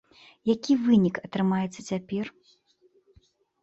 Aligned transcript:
Які 0.53 0.77
вынік 0.87 1.21
атрымаецца 1.29 1.87
цяпер? 1.89 2.25